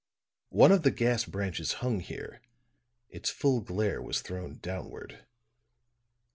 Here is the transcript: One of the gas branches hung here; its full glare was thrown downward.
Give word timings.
One 0.49 0.71
of 0.71 0.81
the 0.81 0.89
gas 0.89 1.25
branches 1.25 1.73
hung 1.85 1.99
here; 1.99 2.41
its 3.11 3.29
full 3.29 3.61
glare 3.61 4.01
was 4.01 4.23
thrown 4.23 4.57
downward. 4.57 5.27